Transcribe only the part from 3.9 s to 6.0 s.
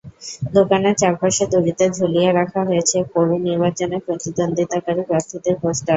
প্রতিদ্বন্দ্বিতাকারী প্রার্থীদের পোস্টার।